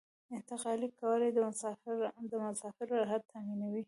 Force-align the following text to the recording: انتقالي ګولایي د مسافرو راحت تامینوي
انتقالي 0.35 0.87
ګولایي 0.99 1.31
د 2.31 2.35
مسافرو 2.55 2.91
راحت 3.01 3.21
تامینوي 3.31 3.79